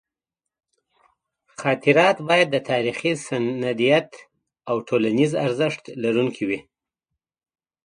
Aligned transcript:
خاطرات 1.59 2.17
باید 2.29 2.47
د 2.51 2.57
تاریخي 2.69 3.11
سندیت 3.27 4.09
او 4.69 4.75
ټولنیز 4.87 5.31
ارزښت 5.45 5.83
لرونکي 6.03 6.43
وي. 6.49 6.59